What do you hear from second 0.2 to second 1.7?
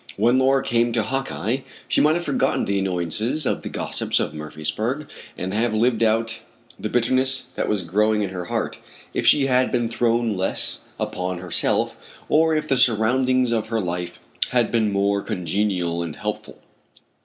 Laura came to Hawkeye